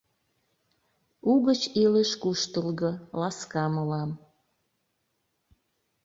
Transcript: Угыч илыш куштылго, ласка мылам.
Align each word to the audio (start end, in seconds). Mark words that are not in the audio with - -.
Угыч 1.31 1.61
илыш 1.83 2.11
куштылго, 2.21 2.91
ласка 3.19 3.63
мылам. 3.73 4.11